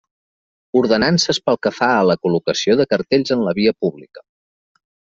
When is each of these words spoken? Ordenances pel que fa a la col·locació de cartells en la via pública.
Ordenances 0.79 1.41
pel 1.51 1.59
que 1.67 1.73
fa 1.81 1.91
a 1.99 2.09
la 2.13 2.17
col·locació 2.23 2.79
de 2.83 2.91
cartells 2.95 3.37
en 3.39 3.47
la 3.51 3.57
via 3.63 3.79
pública. 3.83 4.29